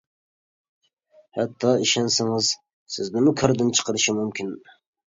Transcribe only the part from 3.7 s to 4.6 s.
چىقىرىشى مۇمكىن!